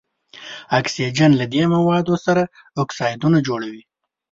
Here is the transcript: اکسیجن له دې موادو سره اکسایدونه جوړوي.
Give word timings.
اکسیجن 0.79 1.31
له 1.39 1.45
دې 1.53 1.63
موادو 1.73 2.15
سره 2.25 2.41
اکسایدونه 2.83 3.37
جوړوي. 3.47 3.83